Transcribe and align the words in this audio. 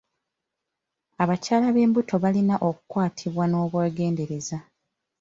Abakyala 1.23 1.67
b'embuto 1.75 2.15
balina 2.23 2.55
okukwatibwa 2.69 3.43
n'obwegendereza. 3.47 4.57